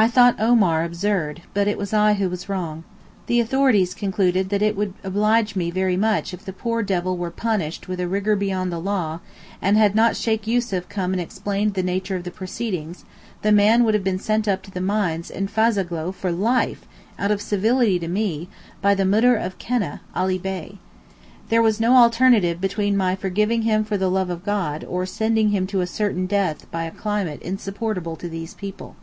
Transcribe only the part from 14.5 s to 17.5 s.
to the mines in Fazogloo for life, out of